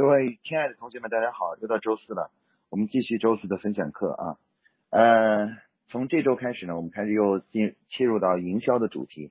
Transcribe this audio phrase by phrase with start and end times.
[0.00, 1.58] 各位亲爱的同学们，大家好！
[1.60, 2.30] 又到周四了，
[2.70, 4.38] 我们继续周四的分享课啊。
[4.88, 5.58] 呃，
[5.90, 9.30] 从这周开始呢，我们开始又进切入到营销的主题。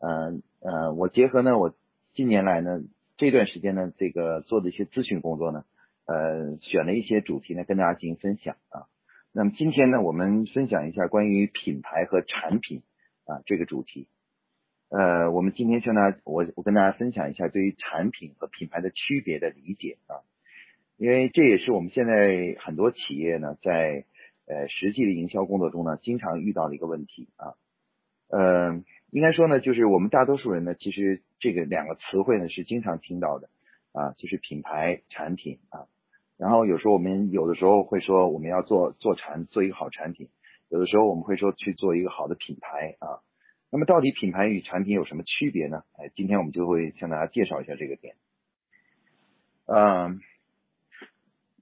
[0.00, 1.72] 呃呃，我结合呢，我
[2.14, 2.80] 近年来呢
[3.16, 5.64] 这段时间呢，这个做的一些咨询工作呢，
[6.06, 8.90] 呃，选了一些主题呢，跟大家进行分享啊。
[9.30, 12.82] 那么今天呢，我们分享一下关于品牌和产品
[13.24, 14.08] 啊这个主题。
[14.90, 20.24] 呃，我们今天向大家，我我跟大家分享一下对于产品和品牌的区别的理解啊，
[20.96, 24.06] 因为这也是我们现在很多企业呢在
[24.46, 27.52] 呃实际的营销工作中呢经常遇到的一个问题啊，
[28.30, 33.50] 呃，应该说呢，就是我们大多数人呢，其实这个两个词汇呢是经常听到的
[33.92, 35.84] 啊，就是品牌、产品啊，
[36.38, 40.30] 然后有时候我们有的时候会说我们要做做产做一个好产品，
[40.70, 43.17] 有的时候我们会说去做一个好的品牌啊。
[43.78, 45.84] 那么到底品牌与产品有什么区别呢？
[45.92, 48.16] 哎，今天我们就会向大家介绍一下这个点。
[49.66, 50.18] 嗯，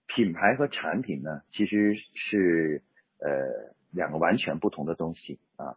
[0.06, 2.82] 品牌和产品呢，其实是
[3.18, 5.76] 呃两个完全不同的东西啊。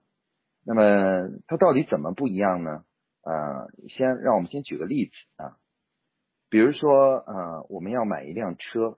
[0.64, 2.86] 那么它到底怎么不一样呢？
[3.24, 5.12] 啊，先让我们先举个例子
[5.44, 5.58] 啊，
[6.50, 8.98] 比如说啊，我们要买一辆车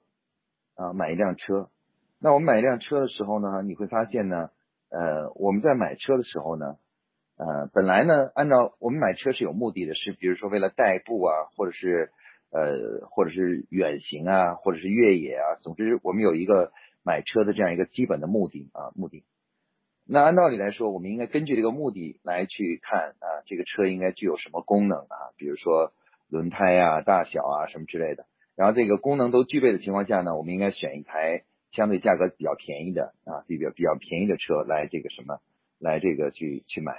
[0.76, 1.72] 啊，买一辆车。
[2.20, 4.52] 那我们买一辆车的时候呢，你会发现呢，
[4.90, 6.78] 呃，我们在买车的时候呢。
[7.42, 12.12] 呃，本来呢，按照我们买车是有目的的，是比如说为了代步啊，或者是
[12.52, 16.72] 呃，或者是远行啊，或者是越野啊，总之我们有一个
[17.04, 19.24] 买车的这样一个基本的目的啊，目的。
[20.06, 25.94] 那按道理来说，我们应该根据这个目的来去看啊，这个车应该具有什么功能啊，比如说
[26.30, 28.28] 轮胎啊、大小啊什么之类的。
[28.56, 35.40] 然后这个功能都具备的情况下呢，我们应该选一台相对价格比较便宜的啊，比较比较便宜的车来这个什么，
[35.80, 36.94] 来这个去去买。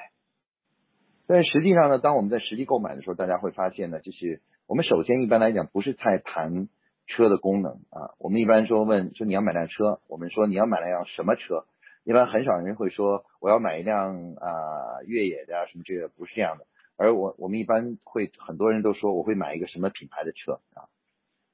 [1.32, 6.68] 但实际上呢，当我们在实际购买的时候，大家会发现呢，就是我们首先一般来讲不是在谈
[7.06, 11.64] 车的功能啊，我们一般说问说你要买辆车，我们说你要买辆什么车，
[12.04, 16.66] 一般很少人会说我要买一辆啊越野的啊什么这个不是这样的，
[16.98, 20.92] 而我我们一般会很多人都说我会买一个什么品牌的车啊，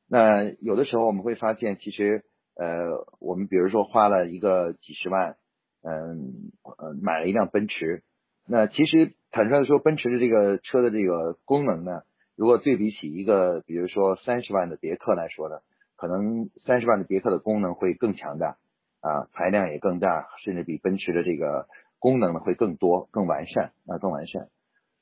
[0.09, 2.25] 那有的时候我们会发现其实
[2.57, 5.37] 呃我们比如说花了一个几十万，
[5.85, 8.03] 嗯呃买了一辆奔驰。
[8.51, 12.01] 那其实坦率的说，奔驰的这个车的这个功能呢，
[12.35, 15.57] 如果对比起一个比如说三十万的别克来说呢，
[15.97, 18.57] 可能三十万的别克的功能会更强大
[19.03, 24.49] 啊，排量也更大，甚至比奔驰的这个功能呢会更多、更完善啊，更完善。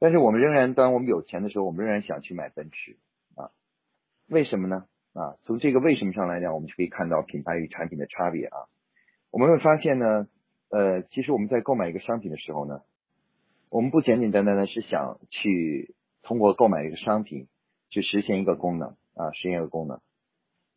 [0.00, 2.96] 但是我们仍然，当我们有钱的时候，我们仍然想去买奔驰
[3.36, 3.54] 啊？
[4.28, 4.86] 为什么呢？
[5.14, 8.66] 啊，从这个为什么上来讲，我们就可以看到品牌与产品的差别啊。
[9.30, 10.26] 我们会发现呢，
[10.68, 12.80] 呃，其实我们在购买一个商品的时候呢。
[13.68, 17.48] 我们不简简单单的是想去通过购买一个商品
[17.90, 20.00] 去实现一个功能啊，实现一个功能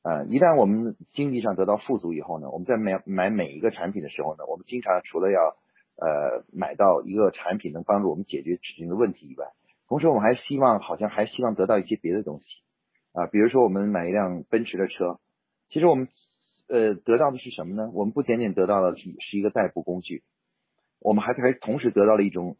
[0.02, 0.24] 啊。
[0.24, 5.56] 一旦我们经济上得到富足以后呢，我们在买买每一个产品的时候呢，我们经常除了要
[5.98, 9.46] 呃买到一个产品能帮助我们解决指定的问题以外，
[9.88, 12.46] 同时我们还希望好像还希望得到一些别的东西
[13.14, 13.28] 啊。
[13.28, 15.20] 比如说我们买一辆奔驰的车，
[15.70, 16.08] 其实我们
[16.68, 17.92] 呃得到的是什么呢？
[17.94, 20.24] 我们不仅仅得到的是是一个代步工具，
[21.00, 22.58] 我们还还同时得到了一种。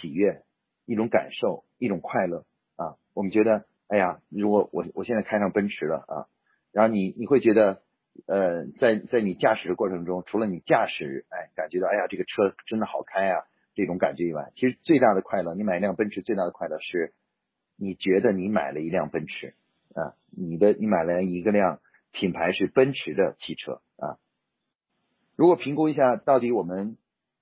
[0.00, 0.42] 喜悦，
[0.86, 2.44] 一种感受，一种快乐
[2.76, 2.96] 啊！
[3.14, 6.26] 我们觉得，哎呀，如果我我现在开上奔驰了啊，
[6.72, 7.82] 然后你你会觉得，
[8.26, 13.44] 呃，在在你驾驶的过程中，除了你驾驶，哎，感觉到，哎呀，这个车真的好开啊，
[13.74, 17.12] 这种感觉以外，其实最大的快乐，你买一辆奔驰最大的快乐是，
[17.76, 19.54] 你觉得你买了一辆奔驰
[19.94, 21.80] 啊，你的你买了一个辆
[22.12, 24.18] 品牌是奔驰的汽车啊。
[25.36, 26.96] 如果评估一下，到底我们。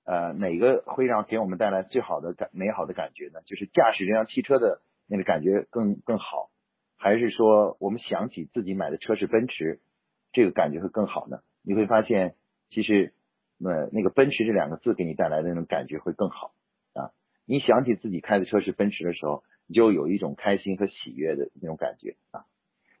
[0.07, 3.41] 呃，哪个会让给我们带来最好的感美好的感觉呢？
[3.45, 6.49] 就是驾驶这辆汽车的那个感觉更更好，
[6.95, 9.81] 还是说我们想起自己买的车是奔驰，
[10.31, 11.41] 这个感觉会更好呢？
[11.61, 12.35] 你会发现，
[12.69, 13.11] 其实
[13.61, 16.53] 呃那个奔驰这两个字给你带来的那种感觉会更好
[16.93, 17.11] 啊。
[17.45, 22.45] 你想起自己开的车是奔驰的时候，你就有一种开心和喜悦的那种感觉啊。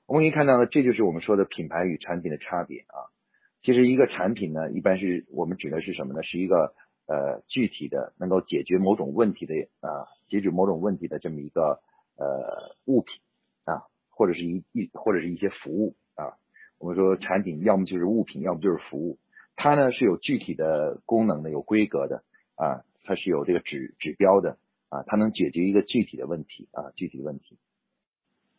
[0.07, 3.15] 我们可以看到呢，这就是我们说的品牌与产品的差别啊。
[3.61, 6.21] 其实一个产品呢，一般是我们指的是什么呢？
[6.21, 6.75] 是一个。
[7.07, 11.79] 呃，具体的能够解决某种问题的啊，解决某种问题的这么一个
[12.17, 13.21] 呃物品
[13.63, 16.35] 啊，或者是一一或者是一些服务啊。
[16.79, 19.19] 我们说产品要么就是物品，要么就是服务。
[19.55, 22.23] 它呢是有具体的功能的，有规格的
[22.55, 24.57] 啊，它是有这个指指标的
[24.89, 27.57] 啊，它能解决一个具体的问题啊，具体的问题。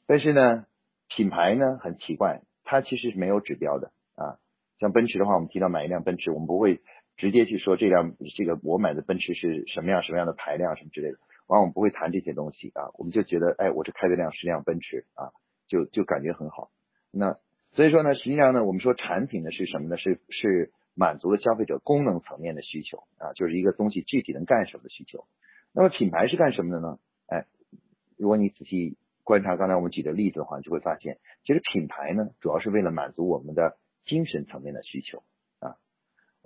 [0.07, 0.65] 但是呢，
[1.15, 4.41] 品牌呢很奇怪，它其实是没有指标的啊。
[4.81, 6.81] 像奔驰的话，我们提到买一辆奔驰，我们不会。
[7.19, 11.19] 直接去说这辆这个我买的奔驰是什么样什么样的排量什么之类的，
[11.49, 15.33] 往往不会谈这些东西啊，我们就觉得哎，我这开的辆是辆奔驰啊，
[15.67, 16.71] 就就感觉很好。
[17.11, 17.37] 那
[17.73, 19.99] 所以说呢，实际上呢，我们说产品呢是什么呢？
[19.99, 25.27] 是是满足了消费者功能层面的需求啊，就是一个东西具体能干什么的需求。
[25.73, 26.99] 那么品牌是干什么的呢？
[27.27, 27.47] 哎，
[28.17, 33.77] 如果你仔细观察刚才我们举的例子的话，你就会发现，其实品牌呢，主要是为了满足我们的
[34.07, 35.23] 精神层面的需求。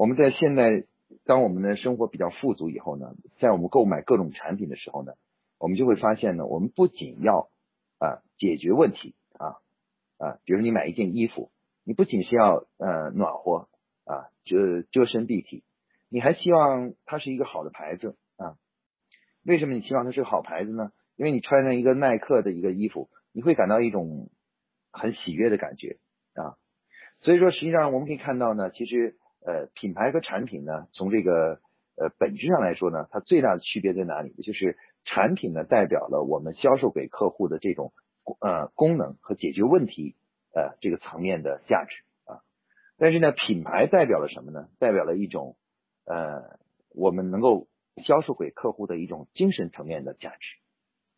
[0.03, 0.85] 我们在现在，
[1.25, 5.13] 当我们的生活比较富足以后呢，在我们购买各种产品的时候呢，
[5.61, 7.49] 我们就会发现呢，我们不仅要
[8.01, 9.63] 啊解决问题啊
[10.19, 11.53] 啊，比如你买一件衣服，
[11.85, 13.69] 你不仅是要呃暖和
[14.05, 15.63] 啊遮遮身蔽体，
[16.09, 18.57] 你还希望它是一个好的牌子啊。
[19.45, 20.91] 为什么你希望它是个好牌子呢？
[21.15, 24.31] 因为你穿上一个耐克的一个衣服，你会感到一种
[24.91, 25.99] 很喜悦的感觉
[26.35, 26.59] 啊。
[27.21, 31.61] 所以说，实际上我们可以看到呢，其实呃品牌和产品呢，从这个
[31.97, 34.33] 呃本质上来说呢，它最大的区别在哪里？
[34.43, 37.93] 就是产品呢代表了我们销售给客户的这种
[38.41, 40.17] 呃功能和解决问题
[40.55, 41.95] 呃这个层面的价值
[42.25, 42.41] 啊。
[42.99, 44.69] 但是呢，品牌代表了什么呢？
[44.79, 45.57] 代表了一种
[46.05, 46.59] 呃
[46.95, 47.69] 我们能够
[48.05, 50.63] 销售给客户的一种精神层面的价值。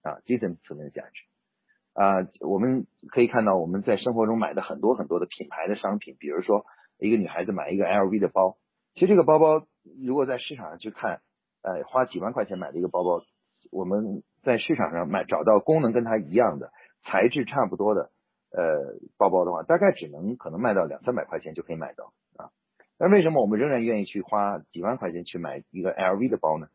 [0.05, 1.23] 啊，精神层面的价值
[1.95, 6.67] 啊，我们可以看到我们在生活中买的很多很多的品牌的商品，比如说
[6.99, 8.57] 一个女孩子买一个 LV 的包，
[8.95, 9.67] 其实这个包包
[10.05, 11.21] 如果在市场上去看，
[11.63, 13.23] 呃，花几万块钱买的一个包包，
[13.71, 18.11] 我们在市场上买找到功能跟它一样的、材质差不多的
[18.51, 22.51] 呃包包的话，大概只能可能卖到两三百块钱就可以买到啊。
[22.99, 26.69] 那为什么我们仍然愿意去花几万块钱去买一个 LV 的包呢？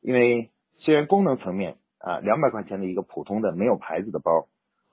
[0.00, 4.46] 因为虽然功能层面啊，两百块钱的一个普通的没有牌子的包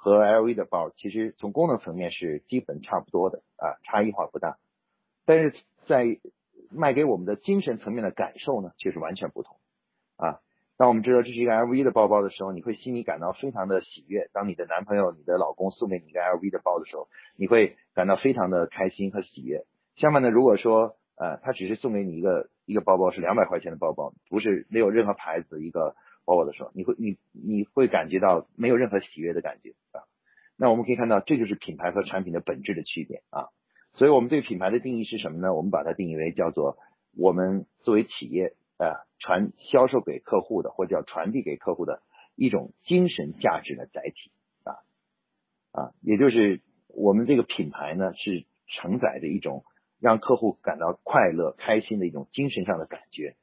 [0.04, 4.58] 和 LV 的包，其实从功能层面是基本差不多的啊，差异化不大。
[5.26, 5.56] 但是
[5.88, 6.20] 在
[6.70, 9.56] 卖给我们的精神层面的感受呢，却是完全不同
[10.18, 10.42] 啊。
[10.76, 14.30] 当我们知道这是一个 LV 的包包的时候，你会心里感到非常的喜悦。
[14.34, 17.08] 当你的男朋友、你的老公送给你一个 LV 的包的时候，
[17.38, 19.64] 你会感到非常的开心和喜悦。
[19.96, 25.96] 相反呢，如果说呃，他只是送给你一个一个包包，是两百块钱的包包，不是没有任何牌子一个
[26.26, 29.74] 包包的时候，你会你你会感觉到没有任何喜悦的感觉。
[30.58, 33.50] 那我们可以看到，这就是品牌和产品的本质的区别啊。
[33.96, 35.54] 所以我们对品牌的定义是什么呢？
[35.54, 36.78] 我们把它定义为叫做
[37.18, 42.02] 我们作为企业啊传销售给客户的，或者叫传递给客户的
[42.36, 44.32] 一种精神价值的载体
[44.64, 44.72] 啊
[45.72, 49.64] 啊，也就是我们这个品牌呢是承载着一种。
[50.00, 53.38] 让客户感到快乐、开心的一种精神上的感觉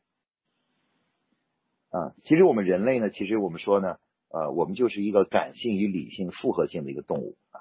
[1.89, 2.13] 啊！
[2.25, 3.97] 其实我们人类呢，其实我们说呢，
[4.31, 7.61] 呃，我们就是一个感性与理性复合性的一个动物啊。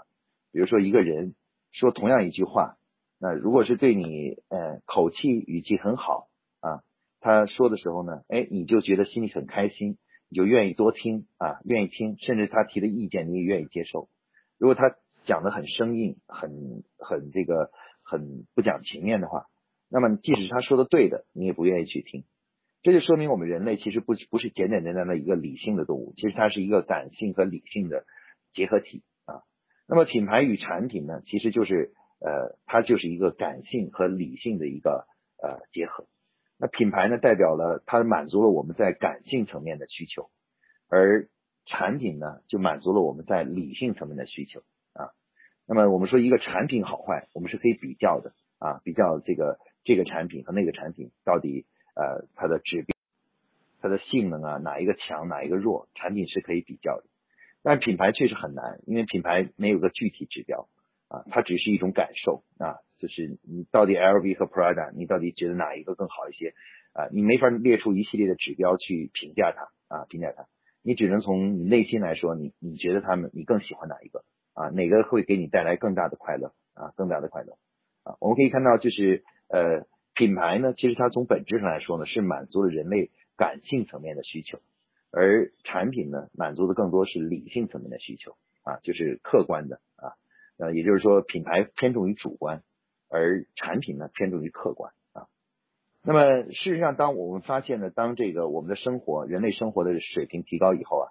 [0.51, 1.35] 比如说一个人
[1.71, 2.77] 说同样一句话，
[3.19, 6.27] 那如果是对你呃口气语气很好
[6.61, 6.83] 啊，
[7.19, 9.97] 他说的时候呢，哎，你就觉得心里很开心，
[10.29, 14.09] 你就愿意多听啊，愿意听，甚至他提的意见你也愿意接受。
[14.57, 14.95] 如果他
[15.25, 17.71] 讲的很生硬，很很这个。
[18.11, 19.45] 很不讲情面的话，
[19.87, 22.23] 那么即使他说的对的，你也不愿意去听。
[22.81, 28.05] 这就说明我们人类其实不不是简简单单的一个理性的动物，其实它是一个感性和理性的
[28.53, 29.43] 结合体啊。
[29.87, 31.91] 那么品牌与产品呢，其实就是
[32.21, 35.07] 呃，它就是一个感性和理性的一个
[35.41, 36.07] 呃结合。
[36.57, 40.29] 那品牌呢，代表了它满足了我们在感性层面的需求，
[40.89, 41.27] 而
[41.65, 44.61] 产品呢，就满足了我们在理性层面的需求
[44.93, 45.11] 啊。
[45.67, 51.65] 那么我们说一个产品好坏，我们是可以比较的啊，比较这个这个产品和那个产品到底
[51.95, 52.95] 呃它的指标、
[53.81, 57.03] 它的性能啊哪一个强哪一个弱，产品是可以比较的。
[57.61, 60.69] 但品牌确实很难，因为品牌没有个具体指标
[61.07, 66.53] 啊，它只是一种感受啊，就是你到底 LV 和 Prada，你到底觉得哪一个更好一些
[66.93, 67.07] 啊？
[67.11, 70.45] 你没法列出一系列的指标去评价它啊，评价它，
[70.81, 74.23] 你只能从你内心来说，你你觉得他们你更喜欢哪一个？
[74.53, 76.91] 啊，哪个会给你带来更大的快乐啊？
[76.95, 77.57] 更大的快乐
[78.03, 78.15] 啊！
[78.19, 79.85] 我们可以看到，就是呃，
[80.19, 84.59] 品牌呢，其实它从本质上来说呢，是满足了人类感性层面的需求，
[85.11, 90.19] 而产品呢，满足的更多是理性层面的需求啊，就是客观的啊，
[90.57, 92.61] 呃，也就是说，品牌偏重于主观，
[93.09, 95.27] 而产品呢，偏重于客观啊。
[96.03, 101.07] 那么事实上，当我们发现呢，当这个我们的生活，人类生活的水平提高以后啊，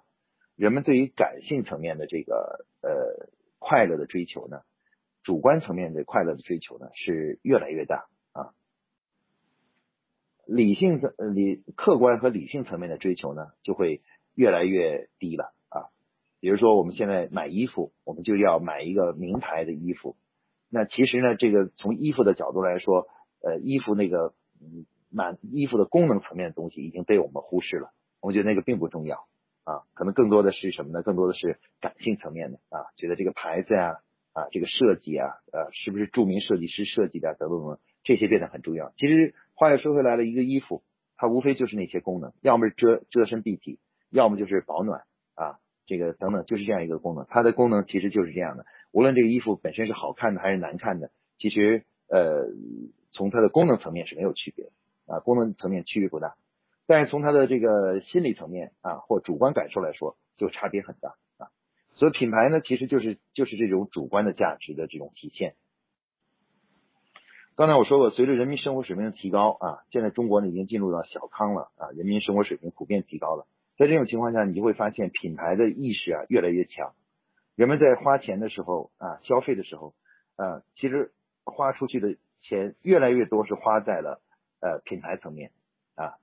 [0.55, 3.29] 人们对于感性层面的这个呃。
[3.61, 4.61] 快乐的追求呢，
[5.21, 8.07] 主观层面的快乐的追求呢是越来越大，
[10.49, 14.01] 理性的理客观和理性层面的追求呢就会
[14.33, 15.93] 越来越低了啊。
[16.39, 20.15] 比如说我们现在买衣服，我们就要买一个名牌的衣服，
[20.69, 23.07] 那其实呢，这个从衣服的角度来说，
[23.43, 27.91] 呃，衣服那个嗯满衣服的功能层面的东西已经被我们忽视了，
[28.21, 29.27] 我们觉得那个并不重要。
[29.65, 31.03] 啊，可能更多的是什么呢？
[31.03, 33.99] 更多的是感性层面的啊，觉得这个牌子呀，
[34.33, 38.91] 啊，这个设计啊，呃，是不是著名设计师设计的等等等，这些变得很重要。
[38.97, 40.83] 其实话又说回来了，一个衣服
[41.17, 43.77] 它无非就是那些功能，要么是遮遮身蔽体，
[44.09, 45.01] 要么就是保暖
[45.35, 47.25] 啊，这个等等，就是这样一个功能。
[47.29, 48.65] 它的功能其实就是这样的。
[48.93, 52.47] 无论这个衣服本身是好看的还是难看的，其实呃，
[53.11, 54.71] 从它的功能层面是没有区别的
[55.13, 56.35] 啊，功能层面区别不大。
[56.87, 61.51] 但是从它的这个心理层面啊，或主观感受来说，就差别很大啊。
[61.97, 65.55] 所以品牌呢，其实就是就是这种主观的价值的这种体现。
[67.59, 73.47] 刚才我说过，随着人民生活水平的提高啊，现在中国呢已经进入到小康了啊，人民生活水平普遍提高了。
[73.77, 76.93] 在这种情况下，你就会发现品牌的意识啊越来越强。
[77.57, 79.93] 人们在花钱的时候啊，消费的时候，
[80.37, 81.11] 啊，其实
[81.43, 84.21] 花出去的钱越来越多是花在了
[84.61, 85.51] 呃品牌层面
[85.95, 86.15] 啊。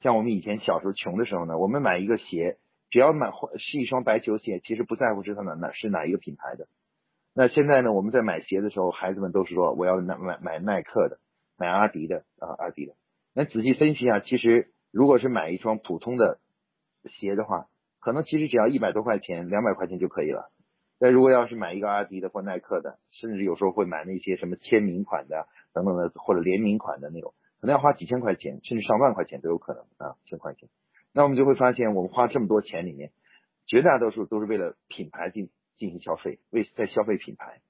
[0.00, 2.56] 像我们以前小时候穷的时候呢，我们买一个鞋，
[2.90, 3.30] 只要买
[3.60, 6.66] 是一双白球鞋，其实不在乎是它哪哪是哪一个品牌的。
[7.38, 11.18] 那现在呢，我们在买鞋的时候，孩子们都是说我要买买买耐克的，
[11.58, 12.94] 买阿迪的啊阿迪的。
[13.34, 16.38] 那仔细分析一下，其实如果是买一双普通的
[17.20, 17.66] 鞋的话，
[18.00, 20.50] 可能其实只要一百多块钱、两百块钱就可以了。
[20.98, 30.70] 但如果要是买一个阿迪的或耐克的，甚至有时候会买那些什么签名款的等等的，或者联名款的那种，可能要花几千块钱，甚至上万块钱都有可能啊，千块钱。
[31.12, 33.10] 那我们就会发现，我们花这么多钱里面，
[33.66, 37.60] 绝大多数都是为了品牌进进行消费，为在消费品牌，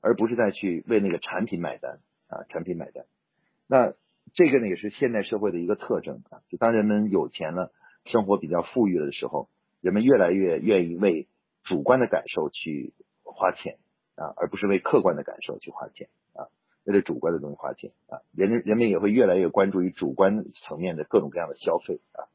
[0.00, 3.04] 而不是再去为那个产品买单啊，产品买单。
[3.66, 3.94] 那
[4.34, 7.72] 这个呢，也是现代社会的一个特征啊，就当人们有钱了，
[8.04, 9.48] 生活比较富裕了的时候，
[9.80, 11.28] 人们越来越愿意为
[11.64, 12.92] 主观的感受去
[13.22, 13.78] 花钱
[14.16, 16.48] 啊，而不是为客观的感受去花钱啊，
[16.84, 22.28] 为了主观的东西花钱啊，人人们也会越来越关注于主观层面的各种各样的消费啊，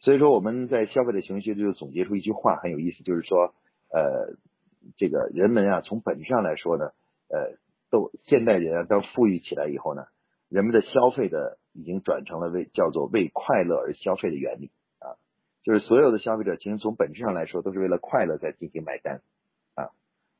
[0.00, 3.54] 所以说我们在消费的行为学就总结出一句话很有意思，就是说
[3.90, 4.34] 呃
[4.96, 6.92] 这个人们啊从本质上来说呢，
[7.28, 7.56] 呃
[7.90, 10.06] 都现代人啊当富裕起来以后呢，
[10.48, 15.16] 人们的消费的已经转成了为叫做为快乐而消费的原理啊。
[15.64, 19.20] 就是所有的消费者，其实从本质上来说，都是为了快乐在进行买单
[19.74, 19.90] 啊。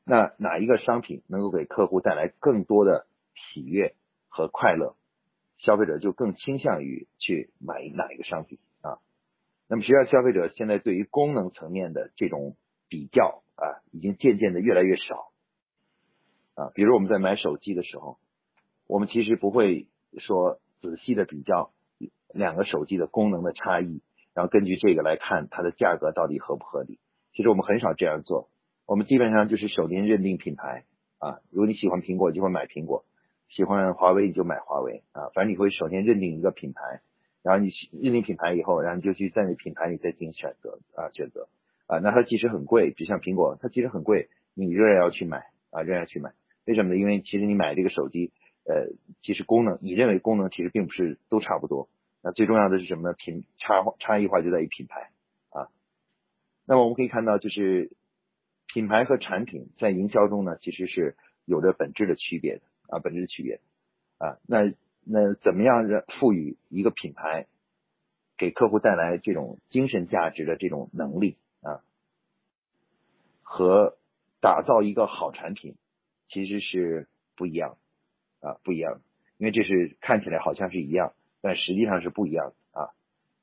[0.05, 3.93] 那哪一个商品能够给客户带来更多的喜悦
[4.29, 4.95] 和快乐，
[5.57, 8.99] 消费者就更倾向于去买哪一个商品啊。
[9.67, 12.55] 那么实际上，消费者现在对于功能层面的这种
[12.89, 15.31] 比较啊，已经渐渐的越来越少
[16.55, 16.71] 啊。
[16.73, 18.17] 比如我们在买手机的时候，
[18.87, 19.87] 我们其实不会
[20.19, 21.71] 说仔细的比较
[22.33, 24.01] 两个手机的功能的差异。
[24.33, 26.99] 然后根据这个来看它的价格到底合不合理。
[27.33, 28.49] 其实我们很少这样做，
[28.85, 30.85] 我们基本上就是首先认定品牌
[31.17, 31.39] 啊。
[31.49, 33.03] 如果你喜欢苹果，就会买苹果；
[33.49, 35.29] 喜欢华为，你就买华为啊。
[35.33, 37.01] 反正你会首先认定一个品牌，
[37.41, 41.47] 然后你认定品牌以后，然后你就去在那品牌里再进行选择啊，选择
[41.87, 41.97] 啊。
[41.99, 46.33] 那它即使很贵，就像苹果，它即使很贵，你仍然要去买啊，仍然要去买。
[46.65, 46.99] 为什么呢？
[46.99, 48.31] 因为其实你买这个手机，
[48.65, 48.91] 呃，
[49.23, 51.89] 其实功能你认为功能其实并不是都差不多。
[52.21, 53.15] 那最重要的是什么呢？
[53.17, 55.11] 品差差异化就在于品牌
[55.49, 55.69] 啊。
[56.65, 57.91] 那么我们可以看到，就是
[58.73, 61.15] 品牌和产品在营销中呢，其实是
[61.45, 63.61] 有着本质的区别的啊，本质的区别
[64.17, 64.37] 啊。
[64.45, 64.73] 那
[65.05, 67.47] 那怎么样让赋予一个品牌
[68.37, 71.37] 给客户带来这种精神价值的这种能力，
[73.57, 73.97] 和
[74.39, 75.77] 打造一个好产品
[76.29, 77.77] 其实是不一样
[78.39, 79.01] 啊，不一样，
[79.39, 81.13] 因为这是看起来好像是一样。
[81.39, 82.89] 但实际上是不一样的啊！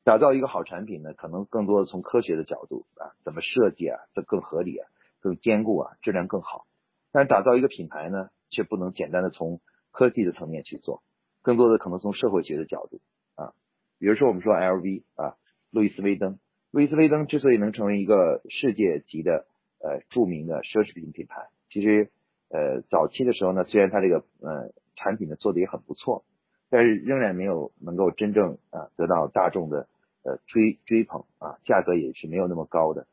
[0.03, 4.89] 打造一个好产品呢，可能更多的从科学的角度啊，怎么设计啊，这更合理啊，
[5.21, 6.67] 更坚固啊，质量更好。
[7.13, 9.61] 但是打造一个品牌呢，却不能简单的从
[9.93, 11.03] 科技的层面去做，
[11.41, 13.01] 更多的可能从社会学的角度
[13.37, 13.55] 啊。
[13.99, 15.37] 比如说我们说 LV 啊，
[15.71, 16.39] 路易斯威登，
[16.73, 19.47] 路易斯威登之所以能成为一个世界级的
[19.81, 22.11] 呃著名的奢侈品品牌，其实
[22.51, 26.25] 呃早期的时候呢，虽然它这个呃产品呢做的也很不错。
[26.71, 29.87] 但是仍然没有能够真正啊得到大众的
[30.25, 33.07] 呃追追捧啊，价格也是没有那么高的。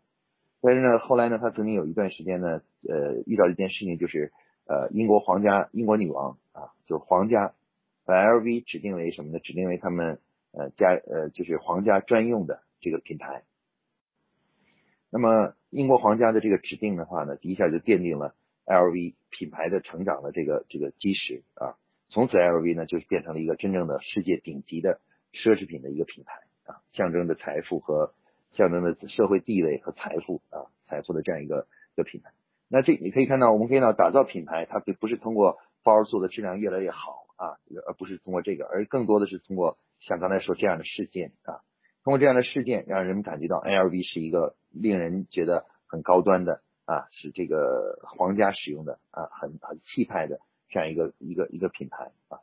[0.62, 4.32] 但是呢，后来呢，他曾经有一段时间呢，呃，遇到一件事情，就是
[4.66, 7.54] 呃，英国皇家英国女王啊，就是皇家
[8.04, 9.38] 把 LV 指定为什么呢？
[9.40, 10.20] 指定为他们
[10.54, 13.44] 呃家呃就是皇家专用的这个品牌。
[15.12, 18.36] 那么英国皇家的这个指定的话呢，一下就奠定了
[18.66, 21.76] LV 品牌的成长的这个这个基石啊。
[22.10, 25.00] 从此，LV 呢就变成了一个真正的世界顶级的
[25.34, 26.34] 奢侈品的一个品牌
[26.66, 28.14] 啊，象征着财富和
[28.58, 32.32] 象征着社会地位和财富啊，财富的这样一个一个品牌。
[32.68, 37.56] 那这你可以看到，我们可以到打造品牌，它不不是通过包做的质量越来越好啊，
[37.88, 41.64] 而不是通过这个，而更多的是通过像刚才说这样的事件啊，
[42.04, 52.40] 通过这样的事件让人们感觉到 LV 是一个令人觉得很高端的啊，是这个皇家使用的啊，很很气派的这样一个一个一个品牌啊。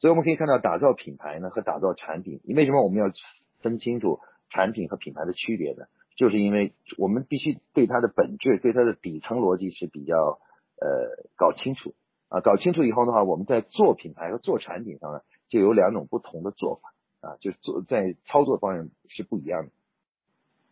[0.00, 3.12] 所以我们可以看到，打造品牌呢和打造产品，为什么我们要
[3.60, 4.18] 分清楚
[4.50, 5.84] 产品和品牌的区别呢？
[6.16, 10.40] 就是因为我们必须对它的本质、对它的底层逻辑是比较
[10.80, 11.94] 呃搞清楚
[12.28, 12.40] 啊。
[12.40, 16.92] 搞清楚以后的话，我们在做品牌和做产品上呢，就有两种不同的做法
[17.28, 19.70] 啊，就是做在操作方面是不一样的。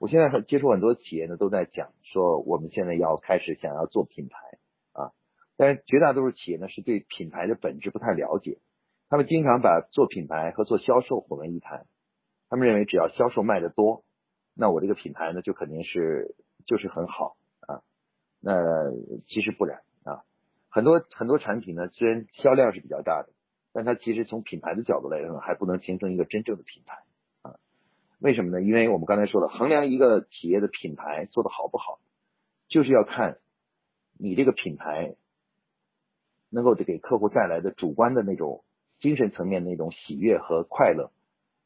[0.01, 4.39] 我现在接触很多企业呢，都在讲说，我们现在要开始想要做品牌
[4.93, 5.13] 啊，
[5.59, 8.61] 但是绝大多数企业呢，是对品牌的本质不太了解，
[9.11, 11.85] 他们经常把做品牌和做销售混为一谈，
[12.49, 14.03] 他们认为只要销售卖的多，
[14.57, 17.37] 那我这个品牌呢就肯定是就是很好
[17.69, 17.83] 啊，
[18.41, 18.55] 那
[19.29, 20.25] 其实不然啊，
[20.71, 23.29] 很多很多产品呢，虽然销量是比较大的，
[23.75, 27.03] 但它其实从品牌的角度来说，还不能形成一个真正的品牌。
[28.21, 28.63] 为什么呢？
[28.63, 31.99] 因为我们刚才说了，衡量一个企业的品牌做的好不好，
[32.69, 33.39] 就是要看
[34.19, 35.17] 你这个品牌
[36.51, 38.63] 能够给客户带来的主观的那种
[39.01, 41.11] 精神层面的那种喜悦和快乐，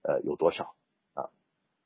[0.03, 0.77] 呃，有多少
[1.15, 1.31] 啊？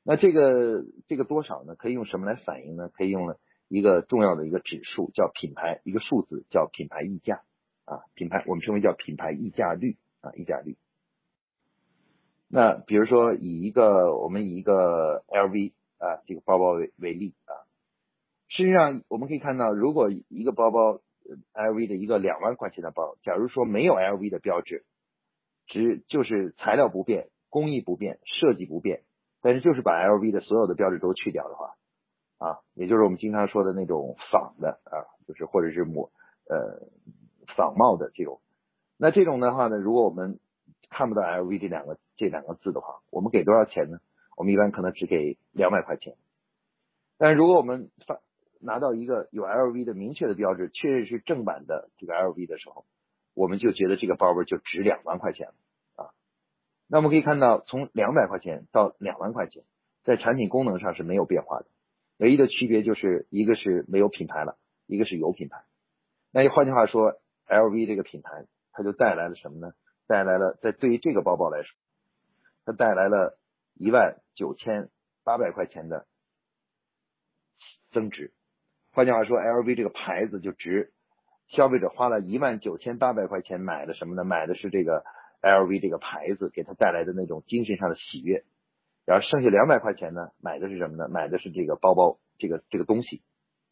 [0.03, 1.73] 那这个这个多少呢？
[1.75, 2.89] 可以用什么来反映呢？
[2.89, 3.35] 可以用
[3.69, 7.41] 一个重要的一个指数，叫品牌一个数字，叫品牌溢价
[7.85, 10.77] 啊，品牌我们称为叫品牌溢价率啊，溢价率。
[12.51, 17.53] 那比如说以一个我们以一个 LV 啊这个包包为为例啊，
[18.47, 20.99] 实际上我们可以看到，如果一个包包
[21.53, 24.83] LV 的一个两万块钱的包，假如说没有 LV 的标志，
[25.67, 29.03] 只就是材料不变、工艺不变、设计不变，
[29.41, 31.75] 但是就是把 LV 的所有的标志都去掉的话
[32.39, 36.09] 啊，也就是我们经常说的那种仿的啊，就是或者是模
[36.49, 36.87] 呃
[37.55, 38.41] 仿冒的这种，
[38.97, 40.39] 那这种的话呢，如果我们
[40.89, 43.99] 看不到 LV 这两个这两个字的话，我们给多少钱呢？
[44.35, 46.15] 我们一般可能只给两百块钱。
[47.17, 48.19] 但是如果我们发
[48.61, 52.85] 拿到一个有 LV 的明确的标志，确实是正版的这个 LV 的时候，
[53.33, 55.53] 我们就觉得这个包包就值两万块钱了
[55.95, 56.11] 啊。
[56.87, 59.63] 那我们可以看到，从两百块钱到两万块钱，
[60.03, 61.65] 在产品功能上是没有变化的，
[62.17, 65.63] 唯一的区别就是一个是没有品牌了，一个是有品牌。
[66.31, 67.15] 那换句话说
[67.47, 69.73] ，LV 这个品牌它就带来了什么呢？
[70.09, 71.69] 带来了，在对于这个包包来说，
[72.65, 73.37] 它带来了
[73.75, 74.89] 一万九千
[75.23, 76.07] 八百块钱的
[77.91, 78.33] 增值。
[78.91, 80.91] 换句话说，LV 这个牌子就值，
[81.49, 84.23] 消费者花了一万九千八百块钱买的什么呢？
[84.23, 85.03] 买的是这个
[85.43, 88.43] LV 这个牌子给他带来的那种精神上的喜悦。
[89.05, 91.07] 然后剩下两百块钱呢，买的是什么呢？
[91.07, 93.21] 买的是这个包包，这个这个东西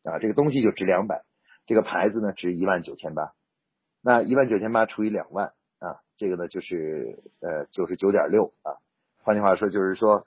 [0.04, 1.23] 啊，这个东西就值两百，
[1.65, 3.34] 这个牌子呢值一万九千八，
[4.02, 5.52] 那一万九千八除以两万。
[5.80, 8.78] 啊这个呢就是呃九十九点六啊，
[9.24, 10.26] 换句话说就是说，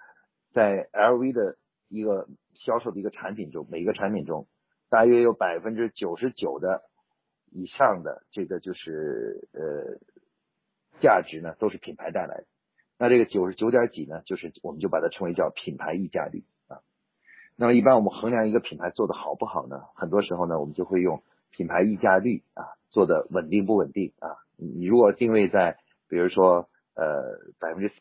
[0.52, 1.56] 在 LV 的
[1.88, 4.46] 一个销售的一个产品中，每个产品中
[4.88, 6.82] 大约有百分之九十九的
[7.50, 9.98] 以上的这个就是呃
[11.00, 12.44] 价值呢都是品牌带来的，
[12.98, 16.82] 那这个九十九点几呢，就是我们就把它称为叫品牌溢价率啊。
[17.56, 24.36] 那么一般我们衡量一个品牌做的好不好呢，很多时候呢我们就会用品牌溢价率啊做的稳定不稳定啊。
[24.60, 27.92] 你如果定位在，比如说，呃，百分之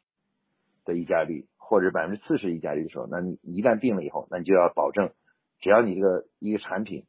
[0.84, 5.12] 的溢价率，或者百分之四十溢价率的时候，那你一旦定了以后，那你就要保证，
[5.60, 7.06] 只要你这个一个产品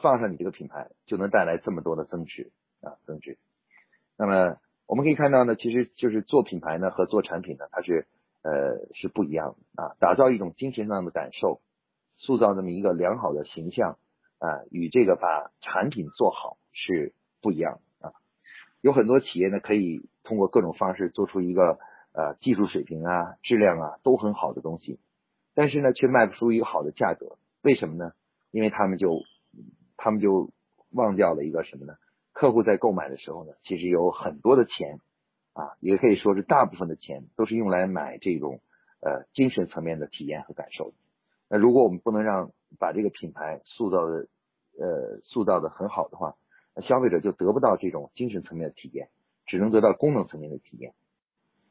[0.00, 3.38] 放上你这个品牌，就能带来这么多的增值啊，增值。
[4.16, 8.06] 那么我们可以看到呢，其实就是做品牌呢和做产品呢，它是
[8.42, 11.60] 呃是不一样的啊，打造一种精神上的感受，
[12.18, 13.98] 塑造这么一个良好的形象
[14.38, 17.80] 啊，与这个把产品做好是不一样的。
[18.80, 21.78] 有很多企业呢，可以通过各种方式做出一个
[22.12, 25.00] 呃技术水平啊、质量啊都很好的东西，
[25.54, 27.38] 但是呢，却卖不出一个好的价格。
[27.62, 28.12] 为什么呢？
[28.50, 29.22] 因为他们就
[29.96, 30.50] 他们就
[30.92, 31.94] 忘掉了一个什么呢？
[32.32, 35.00] 客户在购买的时候呢，其实有很多的钱
[35.54, 38.60] 啊，也可以说是大部分的钱都是用来买这种
[39.00, 40.96] 呃精神层面的体验和感受的。
[41.50, 44.28] 那如果我们不能让把这个品牌塑造的
[44.78, 46.36] 呃塑造的很好的话，
[46.82, 49.08] 消费者就得不到这种精神层面的体验，
[49.46, 50.94] 只能得到功能层面的体验。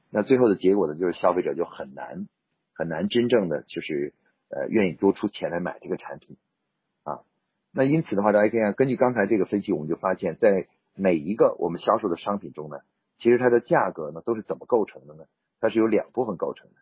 [0.09, 2.27] 那最后的结果呢，就是消费者就很难
[2.73, 4.13] 很难真正的就是
[4.49, 6.37] 呃愿意多出钱来买这个产品
[7.03, 7.21] 啊。
[7.71, 12.77] 那因此的话，大家可以看，根据刚才这个分析，我们就发现，在每一个我们销售的商品中呢，
[13.19, 15.25] 其实它的价格呢都是怎么构成的呢？
[15.59, 16.75] 它是由两部分构成的。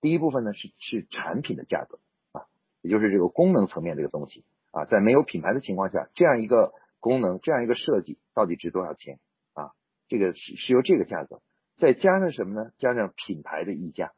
[0.00, 1.98] 第一部分呢是是产品的价格
[2.32, 2.46] 啊，
[2.80, 6.72] 也就是这个功能层面这个东西啊，在没有品牌的情况下，这样一个。
[7.02, 9.18] 功能这样一个设计到底值多少钱
[9.54, 9.72] 啊？
[10.08, 11.42] 这个是是由这个价格
[11.78, 12.70] 再加上什么呢？
[12.78, 14.12] 加上品牌的溢价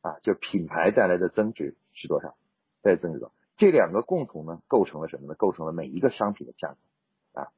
[0.00, 2.34] 啊，就品牌带来的增值是多少？
[2.82, 3.34] 再增值多少？
[3.58, 5.34] 这两个共同呢，构成了什么呢？
[5.34, 7.48] 构成了每一个商品的价格啊。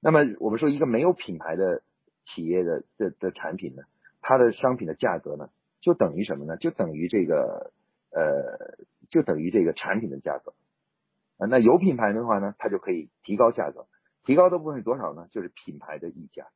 [0.00, 1.82] 那么我们说一个没有品牌的
[2.26, 3.82] 企业的的的产品呢，
[4.22, 5.50] 它的商品的价格呢，
[5.82, 6.56] 就等于什么呢？
[6.56, 7.72] 就等于这个
[8.10, 8.78] 呃，
[9.10, 10.54] 就等于这个产品的价格
[11.38, 11.46] 啊。
[11.46, 13.86] 那有品牌的话呢，它就可以提高价格，
[14.24, 15.28] 提高的部分是多少呢？
[15.32, 16.46] 就是品牌的溢价。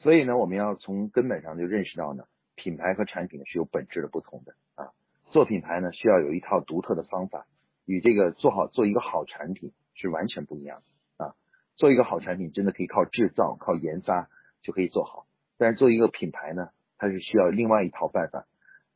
[0.00, 4.92] 所以呢，我们要从根本上就认识到呢，品牌和产品是有本质的不同的啊。
[5.30, 7.46] 做品牌呢，需要有一套独特的方法，
[7.84, 10.82] 与这个做好做一个好产品是完全不一样
[11.16, 11.34] 的啊。
[11.76, 14.28] 做一个好产品真的可以靠制造、靠研发
[14.62, 15.26] 就可以做好，
[15.58, 18.46] 但是做一个品牌呢，它是需要另外一套办法，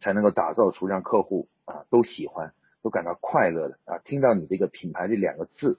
[0.01, 3.99] 才能够打造出让客户啊都喜欢、都感到快乐的啊。
[4.05, 5.79] 听到你这个品牌这两个字，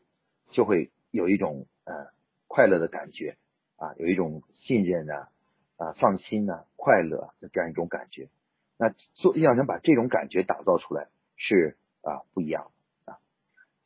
[0.52, 2.08] 就会有一种呃
[2.48, 3.38] 快乐的感觉
[3.76, 5.30] 啊，有一种信任啊、
[5.78, 8.30] 啊放心呐、快乐的这样一种感觉。
[8.78, 12.72] 那做要想把这种感觉打造出来是啊不一样
[13.06, 13.18] 啊。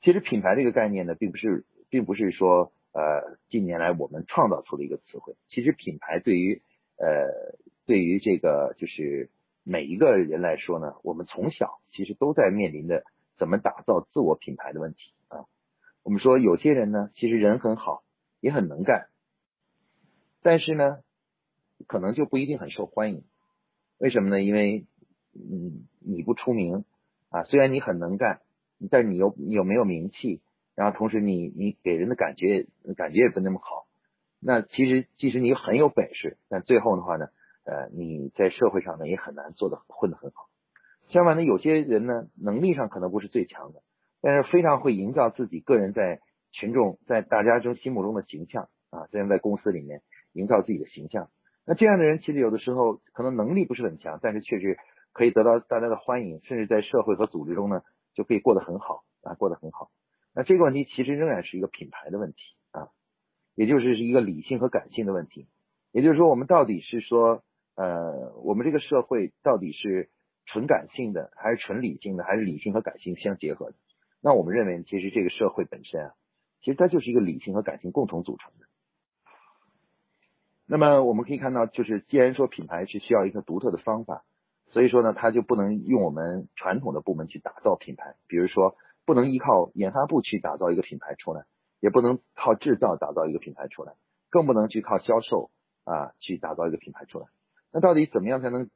[0.01, 5.35] 其实品牌这个概念呢，并不是并不是说呃近年来我们创造出的一个词汇。
[5.49, 6.61] 其实品牌对于
[6.97, 9.29] 呃对于这个就是
[9.69, 13.03] 每一个人来说呢，我们从小其实都在面临着
[13.37, 15.43] 怎么打造自我品牌的问题啊。
[16.03, 18.01] 我们说有些人呢，其实人很好，
[18.39, 19.09] 也很能干，
[20.41, 20.99] 但是呢，
[21.85, 23.23] 可能就不一定很受欢迎。
[23.97, 24.41] 为什么呢？
[24.41, 24.85] 因为，
[25.33, 26.85] 嗯，你不出名
[27.29, 28.39] 啊，虽然你很能干，
[28.89, 30.39] 但你又你又没有名气，
[30.75, 33.85] 然后同时你你给人的感觉感觉也不那么好。
[34.39, 37.27] 那其实即使你很有本事，但最后的话呢，
[37.67, 40.47] 呃，你在社会上呢也很难做的混得很好。
[41.09, 43.81] 相反呢，有些人呢能力上可能不是最强的，
[44.21, 46.21] 但是非常会营造自己个人在
[46.53, 50.01] 群众在大家中心目中的形象啊，虽然在公司里面
[50.31, 51.29] 营造自己的形象。
[51.65, 54.77] 那这样的人其实有的时候可能能力不是很强，但是确实
[55.11, 57.81] 可以得到大家的欢迎，甚至在社会和组织中呢
[58.13, 59.89] 就可以过得很好啊，过得很好。
[60.33, 62.37] 那这个问题其实仍然是一个品牌的问题
[62.71, 62.87] 啊，
[63.55, 65.47] 也就是是一个理性和感性的问题。
[65.91, 67.43] 也就是说，我们到底是说，
[67.77, 70.09] 呃，我们这个社会到底是
[70.47, 73.75] 纯感性的，还是纯理性的，还是理性和感性相结合的？
[74.19, 76.13] 那我们认为，其实这个社会本身啊，
[76.61, 78.65] 其实它就是一个理性和感性共同组成的。
[80.65, 84.25] 那么我们可以看到，就是既然说品牌是需要一个独特的方法，
[84.71, 91.45] 所以说呢，它就不能用我们传统的部门去打造品牌，比如说不能依靠研发部去打造一个品牌出来，
[91.79, 93.93] 也不能靠制造打造一个品牌出来，
[94.31, 95.51] 更不能去靠销售
[95.83, 97.27] 啊去打造一个品牌出来。
[97.71, 98.69] 那到底怎么样才能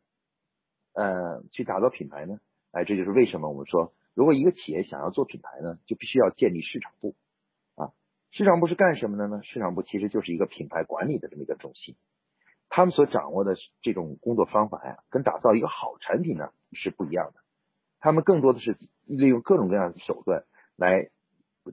[0.94, 2.40] 呃去打造品牌呢？
[2.72, 7.16] 哎，这就是为什么我们说，如果一个企业想要做品牌呢，就必须要建立市场部
[7.76, 7.92] 啊。
[8.32, 9.42] 市场部是干什么的呢？
[9.44, 11.96] 市场部其实就是一个品牌管理的这么一个中心，
[12.70, 17.42] 他们所掌握的这种工作方法呀，跟打造一个好产品呢是不一样的。
[18.00, 21.10] 他们更多的是利用各种各样的手段来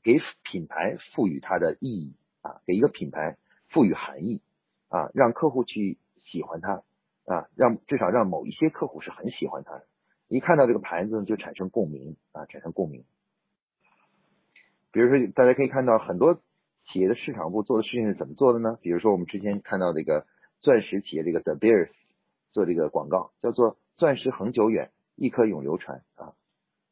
[0.03, 4.41] 给品牌赋予它的意义啊，给一个品牌赋予含义
[4.89, 6.83] 啊，让客户去喜欢它
[7.29, 9.85] 啊，让至少让某一些客户是很喜欢它的，
[10.29, 13.05] 一看到这个牌子呢就产生共鸣啊，产生共鸣。
[14.91, 16.41] 比如说，大家可以看到很多。
[16.91, 18.79] 企业的市场部做的事情是怎么做的呢？
[18.81, 20.25] 比如说我们之前看到这个
[20.63, 21.91] 钻石企业这个 The Bears
[22.53, 26.33] 做这个广告，叫做“钻石恒久远，一颗永流传”啊。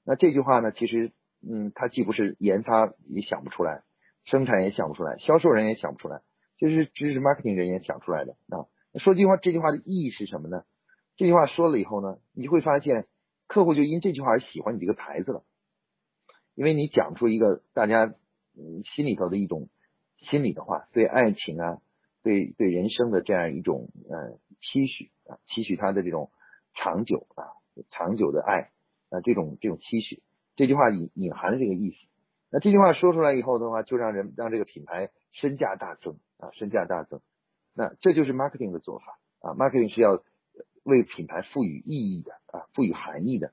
[0.05, 3.85] 那这句话呢，其实嗯，它既不是研发也想不出来，
[4.27, 6.21] 生产也想不出来，销售人也想不出来，
[6.59, 8.69] 就是知识 marketing 人也想出来的啊。
[8.99, 10.65] 说句话，这句话的意义是什么呢？
[11.17, 13.07] 这句话说了以后呢，你会发现
[13.47, 15.45] 客户就因这句话而喜欢你这个牌子了，
[16.55, 18.15] 因为你讲出一个大家
[18.95, 19.69] 心里头的一种。
[20.31, 21.79] 心里的话，对爱情啊，
[22.25, 26.33] 对对人生的这样一种呃期许啊，期许他的这种
[26.75, 27.47] 长久啊，
[27.93, 28.71] 长久的爱
[29.11, 30.23] 啊，这种这种期许，
[30.57, 31.97] 这句话隐隐含了这个意思。
[32.51, 37.21] 那这句话说出来以后的话，就让人让这个品牌身价大增啊，身价大增。
[37.77, 40.23] 那这就是 marketing 的做法啊，marketing 是要
[40.83, 43.53] 为品牌赋予意义的啊，赋予含义的。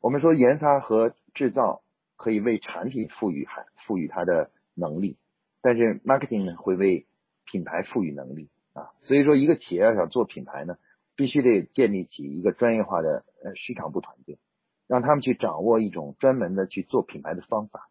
[0.00, 1.82] 我们说研发和制造。
[2.14, 5.16] 可以为产品赋予含赋予它的能力，
[5.60, 7.04] 但是 marketing 呢会为
[7.44, 10.76] 品牌赋予能力啊，所以说一个企业要想做品牌呢，
[11.16, 14.38] 必须得建立起一个专业化的呃市场部团队，
[14.86, 17.88] 让他们去掌握一种专门的去做品牌的方法。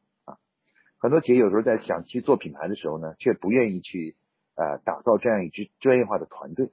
[1.01, 4.15] 很多企业有时候在想去做品牌的时候呢，却不愿意去
[4.55, 6.69] 呃打造这样一支专业化的团队，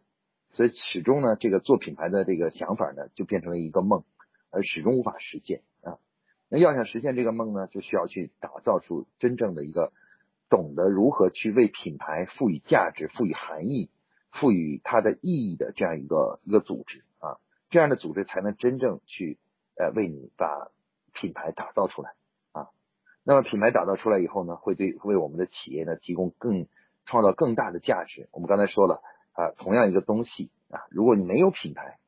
[0.53, 4.05] 所以始终呢这个做品牌的这个想法呢就变成了一个梦，
[4.51, 5.97] 而始终无法实现啊。
[6.51, 9.93] 那要想实现这个梦呢，就需要去打造出真正的一个
[10.51, 13.89] 懂得如何去为品牌赋予价值、赋予含义、
[14.31, 19.39] 赋予它的意义的这样一个一个组织啊，这样的组织才能真正去
[19.79, 20.69] 呃为你把
[21.15, 22.11] 品牌打造出来。
[23.29, 26.67] 那么品牌打造出来以后呢，会对为我们的企业呢提供更
[27.05, 28.27] 创造更大的价值。
[28.33, 29.03] 我们刚才说了
[29.35, 31.99] 啊，同样一个东西啊，如果你没有品牌，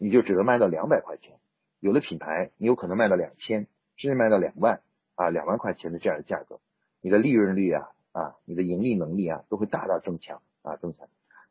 [0.00, 1.36] 你就只能卖到两百块钱；
[1.78, 3.68] 有了品牌，你有可能卖到两千，
[3.98, 4.80] 甚至卖到两万
[5.14, 6.58] 啊，两万块钱的这样的价格，
[7.00, 11.06] 你的利润率啊啊，你的盈利能力啊都会大大增强啊增强。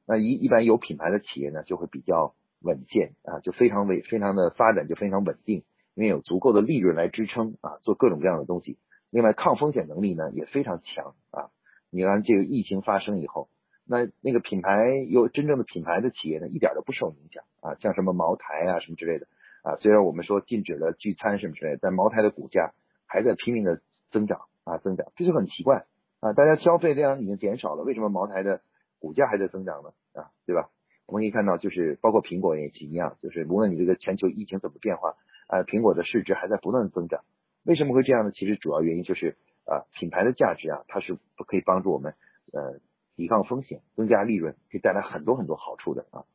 [0.05, 5.63] 那一一般有品牌的企业呢，就会比较稳健啊，就非常稳，非常的发展就非常稳定，
[5.99, 8.77] 因为有足够的利润来支撑啊，做各种各样的东西。
[9.09, 11.51] 另外，抗风险能力呢也非常强啊。
[11.89, 13.49] 你看这个疫情发生以后，
[13.85, 17.75] 那那个品牌有真正的品牌的企业呢，一点都不受影响啊。
[17.81, 19.27] 像什么茅台啊什么之类的
[19.61, 22.71] 啊，虽然我们说禁止了聚餐什么之类，但茅台的股价
[23.05, 25.83] 还在拼命的增长啊增长，这就很奇怪
[26.21, 26.31] 啊。
[26.31, 28.61] 大家消费量已经减少了，为什么茅台的？
[29.01, 30.69] 股价还在增长呢，啊，对吧？
[31.09, 35.15] 我们可以看到，就是包括苹果也是一样，就是无论你这个全球疫情怎么变化，
[35.47, 37.23] 啊，苹果的市值还在不断增长。
[37.63, 38.31] 为什么会这样呢？
[38.31, 42.13] 其实主要原因就是啊，品牌的价值啊，它是不可以帮助我们
[42.53, 42.79] 呃
[43.15, 46.25] 抵抗风险、增加利润，可以带来很多很多好处的啊。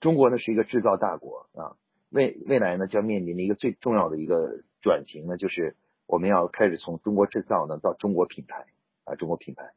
[0.00, 1.74] 中国呢是一个制造大国啊，
[2.10, 5.74] 未未来呢将面临的一个最重要的一个转型呢，就是
[6.06, 8.66] 我们要开始从中国制造呢到中国品牌
[9.04, 9.72] 啊，中国品牌。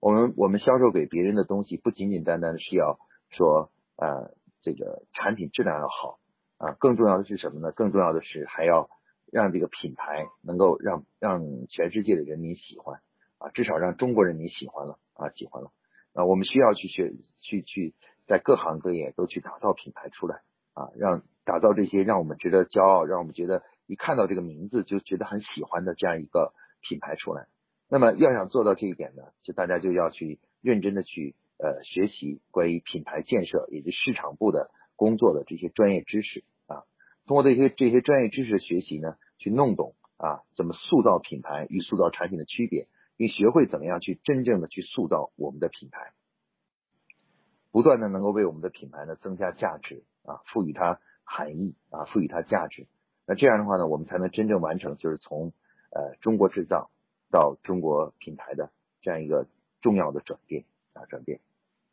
[0.00, 2.98] 我们我们销售给别人的东西，不仅仅单单是要
[3.30, 6.18] 说呃这个产品质量要好
[6.58, 7.72] 啊，更重要的是什么呢？
[7.72, 8.88] 更重要的是还要
[9.30, 13.00] 让这个品牌能够让让全世界的人民喜欢
[13.38, 15.70] 啊，至少让中国人民喜欢了啊，喜欢了
[16.14, 16.24] 啊。
[16.24, 17.94] 我们需要去学去去
[18.26, 20.40] 在各行各业都去打造品牌出来
[20.74, 27.46] 啊，让打造这些让我们值得骄傲，让我们觉得一看到这个名字就觉得很喜欢的这样一个品牌出来。
[27.88, 36.84] 那么要想做到这一点呢，就大家就要去认真的去呃学习关于品牌建设以及市场部的工作的这些专业知识啊，
[37.26, 46.12] 通过这些这些专业知识的学习呢，去弄懂啊怎么塑造品牌与塑造产品的区别，并学会怎么样去真正的去塑造我们的品牌，
[47.70, 52.86] 不断的能够为我们的品牌呢增加价值啊，赋予它含义啊，赋予它价值。
[53.26, 55.52] 那这样的话呢，我们才能真正完成就是从
[55.90, 56.90] 呃中国制造。
[57.28, 58.70] 到中国品牌的
[59.02, 59.48] 这样一个
[59.82, 60.64] 重要的转变
[60.96, 61.40] 啊，转变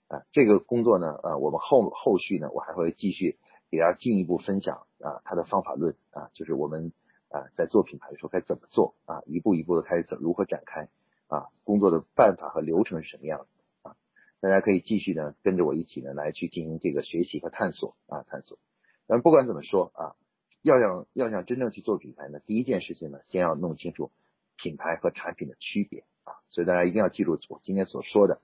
[0.08, 3.38] 啊，这个工作呢，呃，我们后后续呢，我还会继续
[3.70, 6.94] 给大家进一步分享啊，它的方法论啊，就是我们
[7.30, 10.88] 啊在做品牌的时候该怎么做啊，一步一步的开始怎如何展开
[11.28, 13.96] 啊，工作的办法和流程是什么样的啊，
[14.40, 18.58] 大家可以继续呢跟着我一起呢来去进行这个学习和探索啊，探索。
[19.06, 20.16] 但不管怎么说啊，
[20.62, 24.12] 要想要想真正去做品牌呢，第一件事情呢，先要弄清楚。
[24.56, 28.40] 品牌和产品的区别啊，所以大家一定要记住我今天所说的，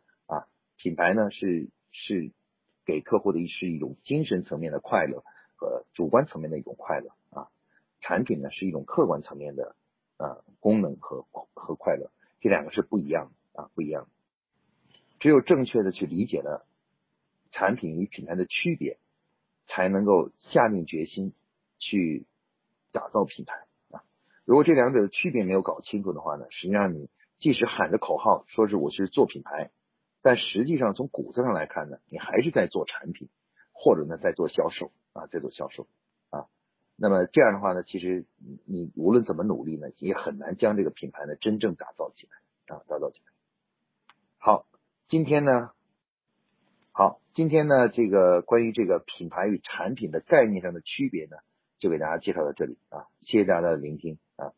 [0.82, 2.32] 品牌呢是是
[2.86, 5.24] 给客户的是一种精神层面的快乐
[5.56, 7.50] 和主观层面的一种快乐啊，
[8.00, 9.76] 产品呢是一种客观层面的
[10.16, 14.08] 啊功能和和快乐，这两个是不一样啊不一样，
[15.20, 16.66] 只有正确的去理解了
[17.52, 18.98] 产品与品牌的区别，
[19.68, 21.34] 才能够下定决心
[21.78, 22.26] 去
[22.94, 23.54] 打造品牌
[23.92, 24.02] 啊。
[24.46, 29.72] 如果这两者的区别没有搞清楚的话呢，实际上你即使喊着口号说是我是做品牌，
[30.22, 33.30] 但实际上从骨子上来看呢，你还是在做产品，
[33.72, 35.88] 或者呢在做销售啊，在做销售
[36.30, 36.48] 啊。
[36.98, 38.26] 那么这样的话呢，其实
[38.66, 43.32] 你无论怎么努力呢，也很难将这个品牌呢真正打造起来啊，打造起来。
[44.38, 44.66] 好，
[45.08, 45.72] 今天呢，
[46.92, 51.38] 好，今天呢这个关于这个品牌与产品的概念上的区别呢，
[51.80, 54.52] 就给大家介绍到这里啊，谢谢大家的聆听啊。